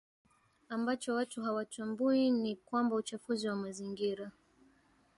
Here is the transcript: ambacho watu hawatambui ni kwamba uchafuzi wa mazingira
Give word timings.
ambacho 0.69 1.13
watu 1.15 1.41
hawatambui 1.43 2.31
ni 2.31 2.55
kwamba 2.55 2.95
uchafuzi 2.95 3.47
wa 3.47 3.55
mazingira 3.55 4.31